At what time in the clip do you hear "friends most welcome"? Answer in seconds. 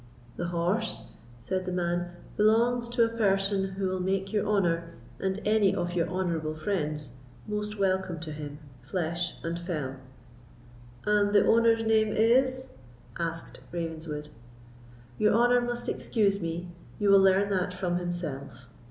6.55-8.19